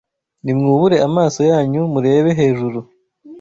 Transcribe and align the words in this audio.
Nimwubure 0.43 0.97
amaso 1.07 1.39
yanyu 1.51 1.81
murebe 1.93 2.29
hejuru 2.39 2.79